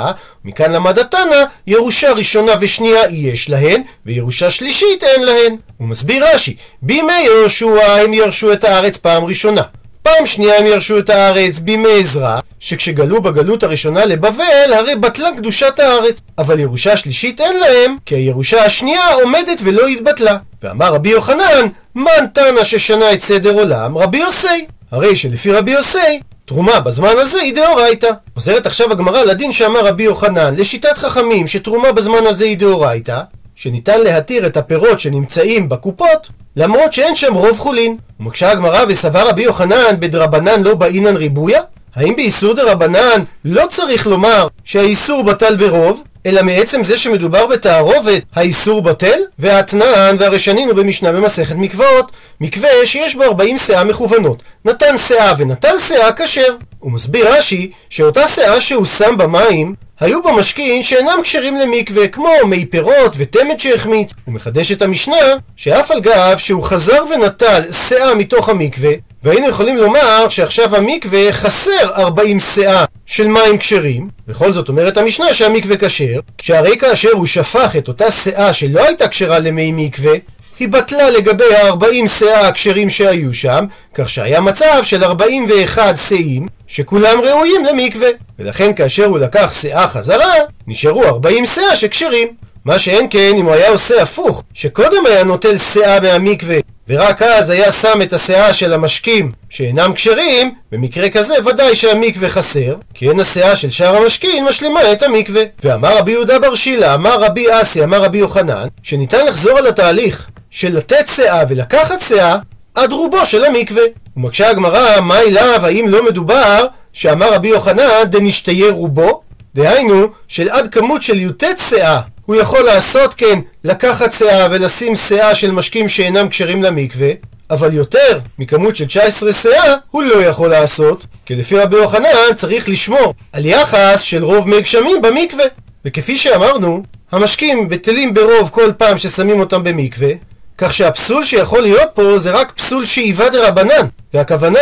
מכאן 0.45 0.73
למד 0.73 0.99
התנא, 0.99 1.45
ירושה 1.67 2.13
ראשונה 2.13 2.53
ושנייה 2.61 3.03
יש 3.11 3.51
להן, 3.51 3.83
וירושה 4.07 4.51
שלישית 4.51 5.03
אין 5.03 5.23
להן. 5.23 5.57
הוא 5.77 5.89
מסביר 5.89 6.27
רש"י, 6.35 6.57
בימי 6.83 7.21
יהושע 7.25 7.97
הם 8.03 8.15
ירשו 8.15 8.53
את 8.53 8.65
הארץ 8.65 8.97
פעם 8.97 9.25
ראשונה. 9.25 9.63
פעם 10.07 10.27
שנייה 10.27 10.59
הם 10.59 10.67
ירשו 10.67 10.99
את 10.99 11.11
הארץ 11.11 11.59
בימי 11.59 12.01
עזרא, 12.01 12.39
שכשגלו 12.61 13.23
בגלות 13.23 13.63
הראשונה 13.63 14.05
לבבל, 14.05 14.73
הרי 14.75 14.97
בטלה 14.97 15.29
קדושת 15.37 15.79
הארץ. 15.79 16.21
אבל 16.39 16.61
ירושה 16.61 16.97
שלישית 16.97 17.41
אין 17.41 17.57
להם, 17.61 17.97
כי 18.07 18.15
הירושה 18.15 18.65
השנייה 18.65 19.15
עומדת 19.15 19.61
ולא 19.65 19.87
התבטלה. 19.87 20.37
ואמר 20.63 20.95
רבי 20.95 21.09
יוחנן, 21.09 21.67
מן 21.95 22.27
תנא 22.33 22.65
ששנה 22.65 23.13
את 23.13 23.23
סדר 23.23 23.55
עולם, 23.55 23.99
רבי 23.99 24.19
יוסי. 24.19 24.67
הרי 24.91 25.17
שלפי 25.17 25.53
רבי 25.53 25.71
יוסי, 25.71 26.21
תרומה 26.45 26.81
בזמן 26.81 27.15
הזה 27.19 27.41
היא 27.41 27.55
דאורייתא. 27.55 28.11
חוזרת 28.35 28.67
עכשיו 28.67 28.93
הגמרא 28.93 29.23
לדין 29.23 29.53
שאמר 29.53 29.87
רבי 29.87 30.03
יוחנן, 30.03 30.55
לשיטת 30.57 30.99
חכמים 30.99 31.47
שתרומה 31.47 31.93
בזמן 31.93 32.27
הזה 32.27 32.45
היא 32.45 32.59
דאורייתא, 32.59 33.21
שניתן 33.55 34.01
להתיר 34.01 34.47
את 34.47 34.57
הפירות 34.57 35.01
שנמצאים 35.01 35.69
בקופות, 35.69 36.29
למרות 36.57 36.93
שאין 36.93 37.15
שם 37.15 37.35
רוב 37.35 37.59
חולין. 37.59 37.97
ומקשה 38.21 38.51
הגמרא 38.51 38.85
וסבר 38.89 39.29
רבי 39.29 39.43
יוחנן 39.43 40.01
בדרבנן 40.01 40.63
לא 40.63 40.75
באינן 40.75 41.17
ריבויה? 41.17 41.61
האם 41.97 42.17
באיסור 42.17 42.55
דרבנן 42.55 43.23
לא 43.45 43.65
צריך 43.69 44.07
לומר 44.07 44.49
שהאיסור 44.65 45.25
בטל 45.25 45.57
ברוב, 45.57 46.03
אלא 46.27 46.43
מעצם 46.43 46.85
זה 46.85 46.99
שמדובר 46.99 47.47
בתערובת, 47.47 48.23
האיסור 48.35 48.83
בטל? 48.83 49.19
והאתנן 49.39 50.17
והרשנין 50.19 50.69
הוא 50.69 50.77
במשנה 50.77 51.13
במסכת 51.13 51.55
מקוואות, 51.57 52.13
מקווה 52.41 52.69
שיש 52.85 53.15
בו 53.15 53.23
40 53.23 53.59
שאה 53.59 53.85
מכוונות. 53.85 54.43
נתן 54.65 54.99
שאה 54.99 55.35
ונטל 55.39 55.79
שאה 55.89 56.13
כשר. 56.13 56.57
הוא 56.79 56.93
מסביר 56.93 57.35
רש"י 57.35 57.71
שאותה 57.91 58.29
שאה 58.29 58.61
שהוא 58.61 58.85
שם 58.85 59.17
במים 59.19 59.75
היו 60.01 60.23
בו 60.23 60.33
משקין 60.33 60.83
שאינם 60.83 61.19
כשרים 61.23 61.57
למקווה, 61.57 62.09
כמו 62.09 62.29
מי 62.47 62.65
פירות 62.65 63.13
ותמת 63.17 63.61
שהחמיץ. 63.61 64.13
הוא 64.25 64.35
מחדש 64.35 64.73
את 64.73 64.83
המשנה, 64.83 65.17
שאף 65.57 65.91
על 65.91 66.01
גב 66.01 66.39
שהוא 66.39 66.63
חזר 66.63 67.05
ונטל 67.11 67.73
שאה 67.89 68.15
מתוך 68.15 68.49
המקווה, 68.49 68.91
והיינו 69.23 69.49
יכולים 69.49 69.77
לומר 69.77 70.29
שעכשיו 70.29 70.77
המקווה 70.77 71.33
חסר 71.33 71.95
40 71.95 72.41
שאה 72.41 72.85
של 73.07 73.29
מים 73.29 73.59
כשרים, 73.59 74.09
בכל 74.29 74.53
זאת 74.53 74.69
אומרת 74.69 74.97
המשנה 74.97 75.35
שהמקווה 75.35 75.77
כשר, 75.77 76.21
שהרי 76.41 76.79
כאשר 76.79 77.13
הוא 77.13 77.27
שפך 77.27 77.77
את 77.79 77.89
אותה 77.89 78.11
שאה 78.11 78.53
שלא 78.53 78.85
הייתה 78.85 79.09
כשרה 79.09 79.39
למי 79.39 79.73
מקווה, 79.73 80.15
היא 80.59 80.69
בטלה 80.69 81.11
לגבי 81.11 81.55
ה-40 81.57 82.09
שאה 82.09 82.49
הכשרים 82.49 82.91
שהיו 82.91 83.35
שם, 83.35 83.65
כך 83.95 84.09
שהיה 84.09 84.41
מצב 84.41 84.81
של 84.83 85.05
41 85.05 85.97
שאים 85.97 86.47
שכולם 86.67 87.21
ראויים 87.21 87.65
למקווה. 87.65 88.09
ולכן 88.39 88.75
כאשר 88.75 89.05
הוא 89.05 89.19
לקח 89.19 89.53
שאה 89.63 89.89
חזרה, 89.89 90.33
נשארו 90.67 91.05
40 91.05 91.47
שאה 91.47 91.77
שכשרים. 91.77 92.29
מה 92.65 92.79
שאין 92.79 93.07
כן 93.11 93.33
אם 93.37 93.45
הוא 93.45 93.55
היה 93.55 93.69
עושה 93.69 94.03
הפוך, 94.03 94.43
שקודם 94.55 95.07
היה 95.07 95.25
נוטל 95.25 95.59
שאה 95.59 96.01
מהמקווה 96.01 96.57
ורק 96.89 97.23
אז 97.23 97.51
היה 97.51 97.73
שם 97.73 98.03
את 98.03 98.13
השאה 98.13 98.53
של 98.53 98.73
המשקים 98.73 99.33
שאינם 99.49 99.93
כשרים, 99.95 100.55
במקרה 100.73 101.11
כזה 101.11 101.35
ודאי 101.47 101.77
שהמקווה 101.77 102.29
חסר, 102.29 102.77
כי 102.95 103.09
אין 103.09 103.21
השאה 103.21 103.57
של 103.57 103.71
שאר 103.71 103.97
המשקים 103.97 104.45
משלימה 104.45 104.93
את 104.93 105.03
המקווה. 105.03 105.43
ואמר 105.65 105.99
רבי 105.99 106.13
יהודה 106.13 106.39
בר 106.39 106.55
שילה, 106.55 106.95
אמר 106.95 107.21
רבי 107.21 107.47
אסי, 107.61 107.85
אמר 107.85 108.03
רבי 108.03 108.19
יוחנן, 108.19 108.67
שניתן 108.83 109.27
לחזור 109.27 109.59
על 109.59 109.67
התהליך 109.67 110.27
של 110.51 110.77
לתת 110.77 111.09
שאה 111.17 111.43
ולקחת 111.49 112.01
שאה 112.01 112.39
עד 112.77 112.93
רובו 112.93 113.27
של 113.27 113.45
המקווה. 113.45 113.83
ומקשה 114.17 114.51
הגמרא, 114.51 115.01
מה 115.01 115.21
אליו, 115.21 115.61
האם 115.63 115.89
לא 115.89 116.05
מדובר 116.05 116.67
שאמר 116.93 117.35
רבי 117.35 117.49
יוחנן 117.49 118.05
דנשתיה 118.05 118.71
רובו? 118.71 119.21
דהיינו, 119.55 120.07
של 120.29 120.49
עד 120.49 120.69
כמות 120.69 121.03
של 121.03 121.19
י"ט 121.19 121.45
שאה 121.71 122.01
הוא 122.27 122.37
יכול 122.37 122.61
לעשות 122.61 123.15
כן, 123.15 123.39
לקחת 123.65 124.13
שאה 124.13 124.47
ולשים 124.51 124.97
שאה 124.97 125.35
של 125.35 125.51
משקים 125.51 125.89
שאינם 125.89 126.29
כשרים 126.29 126.63
למקווה, 126.63 127.09
אבל 127.51 127.75
יותר 127.75 128.19
מכמות 128.39 128.77
של 128.77 128.87
19 128.87 129.33
שאה 129.33 129.75
הוא 129.91 130.03
לא 130.03 130.23
יכול 130.23 130.51
לעשות, 130.51 131.07
כי 131.27 131.35
לפי 131.35 131.59
רבי 131.59 131.77
יוחנן 131.77 132.35
צריך 132.37 132.69
לשמור 132.69 133.15
על 133.33 133.47
יחס 133.47 134.01
של 134.01 134.25
רוב 134.25 134.49
מי 134.49 134.61
גשמים 134.61 135.03
במקווה. 135.03 135.45
וכפי 135.85 136.17
שאמרנו, 136.17 136.83
המשקים 137.13 137.69
בטלים 137.69 138.15
ברוב 138.15 138.49
כל 138.53 138.73
פעם 138.79 138.99
ששמים 138.99 139.41
אותם 139.41 139.65
במקווה, 139.65 140.11
כך 140.59 140.73
שהפסול 140.73 141.25
שיכול 141.25 141.61
להיות 141.61 141.89
פה 141.95 142.19
זה 142.19 142.31
רק 142.31 142.53
פסול 142.53 142.85
שאיבה 142.85 143.29
דרבנן, 143.29 143.87
והכוונה 144.15 144.59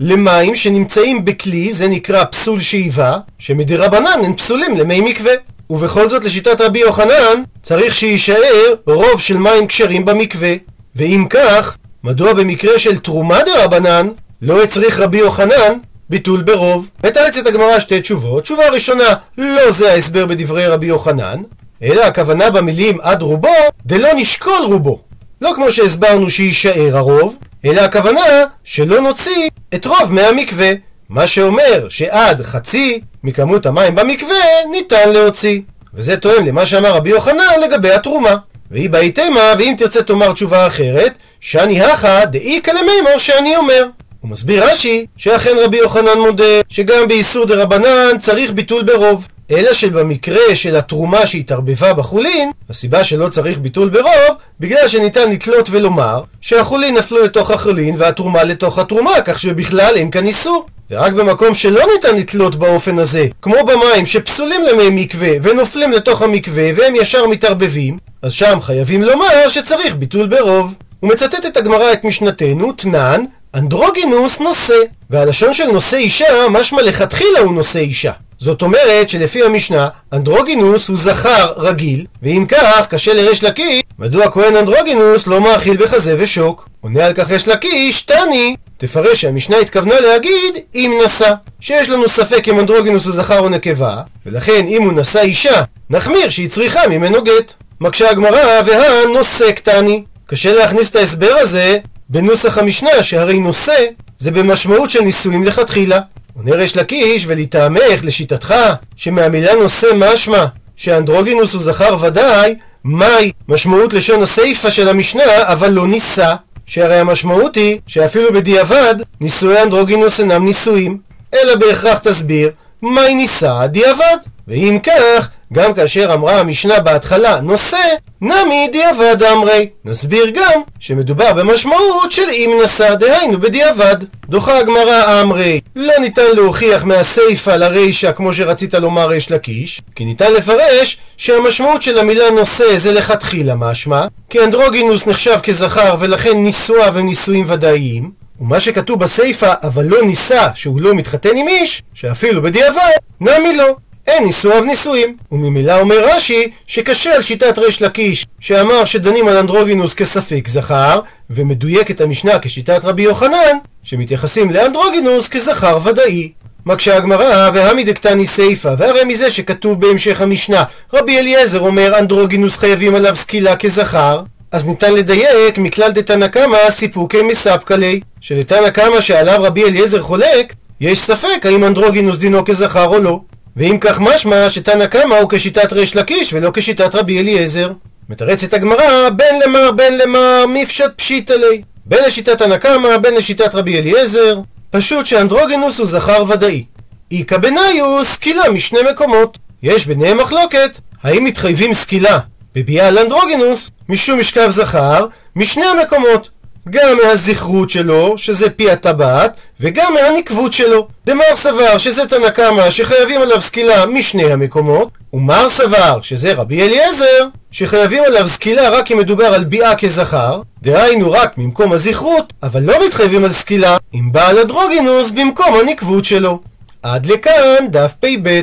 למים 0.00 0.56
שנמצאים 0.56 1.24
בכלי, 1.24 1.72
זה 1.72 1.88
נקרא 1.88 2.24
פסול 2.24 2.60
שאיבה, 2.60 3.16
שמדרבנן 3.38 4.24
הם 4.24 4.36
פסולים 4.36 4.76
למי 4.76 5.00
מקווה. 5.00 5.32
ובכל 5.70 6.08
זאת 6.08 6.24
לשיטת 6.24 6.60
רבי 6.60 6.78
יוחנן 6.78 7.42
צריך 7.62 7.94
שיישאר 7.94 8.74
רוב 8.86 9.20
של 9.20 9.36
מים 9.36 9.66
כשרים 9.66 10.04
במקווה. 10.04 10.54
ואם 10.96 11.26
כך, 11.30 11.76
מדוע 12.04 12.32
במקרה 12.32 12.78
של 12.78 12.98
תרומה 12.98 13.38
דרבנן 13.42 14.08
לא 14.42 14.62
הצריך 14.62 15.00
רבי 15.00 15.18
יוחנן 15.18 15.78
ביטול 16.10 16.42
ברוב? 16.42 16.88
מתרצת 17.04 17.46
הגמרא 17.46 17.78
שתי 17.80 18.00
תשובות. 18.00 18.42
תשובה 18.42 18.68
ראשונה, 18.68 19.14
לא 19.38 19.70
זה 19.70 19.92
ההסבר 19.92 20.26
בדברי 20.26 20.66
רבי 20.66 20.86
יוחנן, 20.86 21.42
אלא 21.82 22.02
הכוונה 22.04 22.50
במילים 22.50 22.98
עד 23.02 23.22
רובו, 23.22 23.48
דלא 23.86 24.08
נשקול 24.14 24.62
רובו. 24.64 25.05
לא 25.40 25.52
כמו 25.54 25.72
שהסברנו 25.72 26.30
שיישאר 26.30 26.96
הרוב, 26.96 27.36
אלא 27.64 27.80
הכוונה 27.80 28.44
שלא 28.64 29.00
נוציא 29.00 29.48
את 29.74 29.86
רוב 29.86 30.12
מהמקווה. 30.12 30.72
מה 31.08 31.26
שאומר 31.26 31.88
שעד 31.88 32.42
חצי 32.42 33.00
מכמות 33.24 33.66
המים 33.66 33.94
במקווה 33.94 34.36
ניתן 34.70 35.12
להוציא. 35.12 35.60
וזה 35.94 36.16
תואם 36.16 36.46
למה 36.46 36.66
שאמר 36.66 36.94
רבי 36.94 37.10
יוחנן 37.10 37.60
לגבי 37.62 37.90
התרומה. 37.90 38.36
והיא 38.70 38.90
באי 38.90 39.12
תימה, 39.12 39.52
ואם 39.58 39.74
תרצה 39.78 40.02
תאמר 40.02 40.32
תשובה 40.32 40.66
אחרת, 40.66 41.12
שאני 41.40 41.82
הכא 41.82 42.24
דאיכא 42.24 42.70
למימור 42.70 43.18
שאני 43.18 43.56
אומר. 43.56 43.86
הוא 44.20 44.30
מסביר 44.30 44.64
רש"י, 44.64 45.06
שאכן 45.16 45.56
רבי 45.64 45.76
יוחנן 45.76 46.18
מודה, 46.18 46.60
שגם 46.68 47.08
באיסור 47.08 47.46
דה 47.46 47.62
רבנן 47.62 48.18
צריך 48.18 48.52
ביטול 48.52 48.82
ברוב. 48.82 49.28
אלא 49.50 49.74
שבמקרה 49.74 50.54
של 50.54 50.76
התרומה 50.76 51.26
שהתערבבה 51.26 51.92
בחולין, 51.92 52.50
הסיבה 52.70 53.04
שלא 53.04 53.28
צריך 53.28 53.58
ביטול 53.58 53.88
ברוב, 53.88 54.36
בגלל 54.60 54.88
שניתן 54.88 55.30
לתלות 55.30 55.68
ולומר 55.70 56.22
שהחולין 56.40 56.94
נפלו 56.94 57.24
לתוך 57.24 57.50
החולין 57.50 57.94
והתרומה 57.98 58.44
לתוך 58.44 58.78
התרומה, 58.78 59.20
כך 59.24 59.38
שבכלל 59.38 59.92
אין 59.96 60.10
כאן 60.10 60.26
איסור. 60.26 60.66
ורק 60.90 61.12
במקום 61.12 61.54
שלא 61.54 61.82
ניתן 61.94 62.16
לתלות 62.16 62.56
באופן 62.56 62.98
הזה, 62.98 63.26
כמו 63.42 63.56
במים 63.66 64.06
שפסולים 64.06 64.62
למי 64.62 65.04
מקווה 65.04 65.30
ונופלים 65.42 65.92
לתוך 65.92 66.22
המקווה 66.22 66.68
והם 66.76 66.94
ישר 66.94 67.26
מתערבבים, 67.26 67.98
אז 68.22 68.32
שם 68.32 68.58
חייבים 68.62 69.02
לומר 69.02 69.48
שצריך 69.48 69.94
ביטול 69.94 70.26
ברוב. 70.26 70.74
הוא 71.00 71.10
מצטט 71.10 71.46
את 71.46 71.56
הגמרא 71.56 71.92
את 71.92 72.04
משנתנו, 72.04 72.72
תנן, 72.72 73.24
אנדרוגינוס 73.54 74.40
נושא. 74.40 74.74
והלשון 75.10 75.54
של 75.54 75.66
נושא 75.66 75.96
אישה, 75.96 76.48
משמע 76.50 76.82
לכתחילה 76.82 77.38
הוא 77.38 77.54
נושא 77.54 77.78
אישה. 77.78 78.12
זאת 78.38 78.62
אומרת 78.62 79.08
שלפי 79.08 79.42
המשנה, 79.42 79.88
אנדרוגינוס 80.12 80.88
הוא 80.88 80.98
זכר 80.98 81.52
רגיל, 81.56 82.06
ואם 82.22 82.44
כך, 82.48 82.86
קשה 82.88 83.14
לריש 83.14 83.44
לקיש, 83.44 83.82
מדוע 83.98 84.30
כהן 84.30 84.56
אנדרוגינוס 84.56 85.26
לא 85.26 85.40
מאכיל 85.40 85.76
בחזה 85.76 86.16
ושוק? 86.18 86.68
עונה 86.80 87.06
על 87.06 87.12
כך 87.12 87.30
ריש 87.30 87.48
לקיש, 87.48 88.02
תני, 88.02 88.56
תפרש 88.78 89.20
שהמשנה 89.20 89.56
התכוונה 89.56 90.00
להגיד 90.00 90.54
אם 90.74 91.00
נשא, 91.04 91.32
שיש 91.60 91.88
לנו 91.90 92.08
ספק 92.08 92.48
אם 92.48 92.60
אנדרוגינוס 92.60 93.04
הוא 93.06 93.14
זכר 93.14 93.38
או 93.38 93.48
נקבה, 93.48 93.96
ולכן 94.26 94.66
אם 94.68 94.82
הוא 94.82 94.92
נשא 94.92 95.20
אישה, 95.20 95.62
נחמיר 95.90 96.28
שהיא 96.28 96.50
צריכה 96.50 96.88
ממנו 96.88 97.24
גט. 97.24 97.52
מקשה 97.80 98.10
הגמרא, 98.10 98.62
והנושא 98.66 99.50
קטני. 99.50 100.02
קשה 100.26 100.52
להכניס 100.52 100.90
את 100.90 100.96
ההסבר 100.96 101.34
הזה 101.40 101.78
בנוסח 102.08 102.58
המשנה, 102.58 103.02
שהרי 103.02 103.38
נושא 103.38 103.84
זה 104.18 104.30
במשמעות 104.30 104.90
של 104.90 105.00
נישואים 105.00 105.44
לכתחילה. 105.44 106.00
עונה 106.36 106.54
ריש 106.54 106.76
לקיש, 106.76 107.24
ולטעמך, 107.26 108.00
לשיטתך, 108.02 108.54
שמהמילה 108.96 109.54
נושא 109.54 109.86
משמע 109.96 110.44
שאנדרוגינוס 110.76 111.52
הוא 111.52 111.62
זכר 111.62 111.96
ודאי, 112.00 112.54
מהי 112.84 113.32
משמעות 113.48 113.92
לשון 113.92 114.22
הסיפה 114.22 114.70
של 114.70 114.88
המשנה, 114.88 115.52
אבל 115.52 115.68
לא 115.68 115.86
נישא? 115.86 116.34
שהרי 116.66 116.98
המשמעות 116.98 117.54
היא 117.54 117.80
שאפילו 117.86 118.32
בדיעבד 118.32 118.94
נישואי 119.20 119.62
אנדרוגינוס 119.62 120.20
אינם 120.20 120.44
נישואים, 120.44 120.98
אלא 121.34 121.54
בהכרח 121.54 121.98
תסביר 121.98 122.50
מהי 122.82 123.14
נישא 123.14 123.66
דיעבד. 123.66 124.16
ואם 124.48 124.78
כך, 124.82 125.28
גם 125.52 125.74
כאשר 125.74 126.14
אמרה 126.14 126.40
המשנה 126.40 126.80
בהתחלה 126.80 127.40
נושא, 127.40 127.78
נמי 128.20 128.68
דיעבד 128.72 129.22
אמרי. 129.22 129.68
נסביר 129.84 130.30
גם 130.34 130.60
שמדובר 130.78 131.32
במשמעות 131.32 132.12
של 132.12 132.30
אם 132.30 132.60
נשא, 132.64 132.94
דהיינו 132.94 133.40
בדיעבד. 133.40 133.96
דוחה 134.28 134.58
הגמרא 134.58 135.20
אמרי, 135.22 135.60
לא 135.76 135.92
ניתן 136.00 136.22
להוכיח 136.34 136.84
מהסיפא 136.84 137.50
לרישא 137.50 138.12
כמו 138.12 138.34
שרצית 138.34 138.74
לומר 138.74 139.08
ריש 139.08 139.30
לקיש, 139.30 139.82
כי 139.94 140.04
ניתן 140.04 140.32
לפרש 140.32 140.98
שהמשמעות 141.16 141.82
של 141.82 141.98
המילה 141.98 142.30
נושא 142.30 142.76
זה 142.76 142.92
לכתחילה 142.92 143.54
משמע, 143.54 144.06
כי 144.30 144.40
אנדרוגינוס 144.40 145.06
נחשב 145.06 145.38
כזכר 145.42 145.96
ולכן 146.00 146.36
נישואיו 146.36 146.98
הם 146.98 147.06
נישואים 147.06 147.44
ודאיים, 147.48 148.10
ומה 148.40 148.60
שכתוב 148.60 149.00
בסיפא, 149.00 149.54
אבל 149.62 149.84
לא 149.84 150.02
נישא 150.02 150.48
שהוא 150.54 150.80
לא 150.80 150.94
מתחתן 150.94 151.36
עם 151.36 151.48
איש, 151.48 151.82
שאפילו 151.94 152.42
בדיעבד, 152.42 152.90
נמי 153.20 153.56
לא. 153.56 153.76
אין 154.06 154.24
נישואיו 154.24 154.64
נישואים. 154.64 155.16
וממילא 155.32 155.80
אומר 155.80 156.08
רש"י 156.08 156.50
שקשה 156.66 157.14
על 157.14 157.22
שיטת 157.22 157.58
ריש 157.58 157.82
לקיש 157.82 158.26
שאמר 158.40 158.84
שדנים 158.84 159.28
על 159.28 159.36
אנדרוגינוס 159.36 159.94
כספק 159.94 160.48
זכר 160.48 161.00
ומדויק 161.30 161.90
את 161.90 162.00
המשנה 162.00 162.38
כשיטת 162.38 162.80
רבי 162.84 163.02
יוחנן 163.02 163.58
שמתייחסים 163.82 164.50
לאנדרוגינוס 164.50 165.28
כזכר 165.28 165.78
ודאי. 165.84 166.32
מקשה 166.66 166.96
הגמרא 166.96 167.50
והמי 167.54 167.84
דקתני 167.84 168.26
סיפא 168.26 168.74
והרי 168.78 169.04
מזה 169.04 169.30
שכתוב 169.30 169.80
בהמשך 169.80 170.20
המשנה 170.20 170.64
רבי 170.92 171.18
אליעזר 171.18 171.60
אומר 171.60 171.98
אנדרוגינוס 171.98 172.56
חייבים 172.56 172.94
עליו 172.94 173.16
סקילה 173.16 173.56
כזכר 173.56 174.22
אז 174.52 174.66
ניתן 174.66 174.94
לדייק 174.94 175.58
מכלל 175.58 175.90
דתנא 175.90 176.28
קמא 176.28 176.70
סיפוקי 176.70 177.22
מספקא 177.22 177.74
ליה 177.74 178.00
שלתנא 178.20 178.70
קמא 178.70 179.00
שעליו 179.00 179.42
רבי 179.42 179.64
אליעזר 179.64 180.00
חולק 180.00 180.54
יש 180.80 180.98
ספק 181.00 181.46
האם 181.46 181.64
אנדרוגינוס 181.64 182.16
דינו 182.16 182.44
כזכר 182.44 182.86
או 182.86 182.98
לא 182.98 183.20
ואם 183.56 183.78
כך 183.80 184.00
משמע 184.00 184.50
שתנא 184.50 184.86
קמא 184.86 185.14
הוא 185.14 185.30
כשיטת 185.30 185.72
ריש 185.72 185.96
לקיש 185.96 186.32
ולא 186.32 186.50
כשיטת 186.54 186.94
רבי 186.94 187.20
אליעזר. 187.20 187.72
מתרצת 188.08 188.54
הגמרא 188.54 189.08
בין 189.10 189.40
למר 189.46 189.70
בין 189.70 189.98
למר 189.98 190.44
מפשט 190.48 190.90
פשיטא 190.96 191.32
ליה. 191.32 191.62
בין 191.86 192.04
לשיטת 192.06 192.38
תנא 192.38 192.56
קמא 192.56 192.96
בין 192.96 193.14
לשיטת 193.14 193.54
רבי 193.54 193.78
אליעזר. 193.78 194.40
פשוט 194.70 195.06
שאנדרוגינוס 195.06 195.78
הוא 195.78 195.86
זכר 195.86 196.24
ודאי. 196.28 196.64
איכא 197.12 197.36
בניו 197.36 198.04
סקילה 198.04 198.50
משני 198.50 198.78
מקומות. 198.92 199.38
יש 199.62 199.86
ביניהם 199.86 200.18
מחלוקת 200.18 200.78
האם 201.02 201.24
מתחייבים 201.24 201.74
סקילה 201.74 202.18
בביאה 202.54 202.88
על 202.88 202.98
אנדרוגינוס 202.98 203.70
משום 203.88 204.18
משכב 204.18 204.50
זכר 204.50 205.06
משני 205.36 205.64
המקומות. 205.64 206.28
גם 206.70 206.96
מהזכרות 207.04 207.70
שלו, 207.70 208.18
שזה 208.18 208.50
פי 208.50 208.70
הטבעת, 208.70 209.36
וגם 209.60 209.94
מהנקבות 209.94 210.52
שלו. 210.52 210.88
דמר 211.06 211.24
סבר 211.34 211.78
שזה 211.78 212.06
תנא 212.06 212.30
קמא 212.30 212.70
שחייבים 212.70 213.22
עליו 213.22 213.40
סקילה 213.40 213.86
משני 213.86 214.32
המקומות, 214.32 214.88
ומר 215.12 215.48
סבר 215.48 215.98
שזה 216.02 216.32
רבי 216.32 216.62
אליעזר 216.62 217.26
שחייבים 217.50 218.02
עליו 218.04 218.28
סקילה 218.28 218.68
רק 218.68 218.92
אם 218.92 218.98
מדובר 218.98 219.24
על 219.24 219.44
ביאה 219.44 219.76
כזכר, 219.76 220.42
דהיינו 220.62 221.12
רק 221.12 221.38
ממקום 221.38 221.72
הזכרות, 221.72 222.32
אבל 222.42 222.62
לא 222.62 222.86
מתחייבים 222.86 223.24
על 223.24 223.32
סקילה 223.32 223.76
עם 223.92 224.12
בעל 224.12 224.38
הדרוגינוס 224.38 225.10
במקום 225.10 225.54
הנקבות 225.60 226.04
שלו. 226.04 226.40
עד 226.82 227.06
לכאן 227.06 227.66
דף 227.70 227.92
פ"ב 228.00 228.40